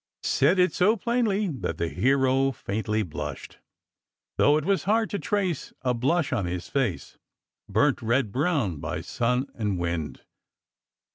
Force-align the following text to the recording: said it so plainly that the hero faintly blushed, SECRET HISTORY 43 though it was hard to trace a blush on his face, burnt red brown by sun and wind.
said 0.23 0.57
it 0.57 0.73
so 0.73 0.97
plainly 0.97 1.47
that 1.47 1.77
the 1.77 1.87
hero 1.89 2.51
faintly 2.51 3.03
blushed, 3.03 3.51
SECRET 3.51 3.63
HISTORY 3.65 4.37
43 4.37 4.37
though 4.47 4.57
it 4.57 4.65
was 4.65 4.83
hard 4.85 5.09
to 5.11 5.19
trace 5.19 5.73
a 5.83 5.93
blush 5.93 6.33
on 6.33 6.45
his 6.47 6.67
face, 6.67 7.17
burnt 7.69 8.01
red 8.01 8.31
brown 8.31 8.77
by 8.77 8.99
sun 8.99 9.45
and 9.53 9.77
wind. 9.77 10.21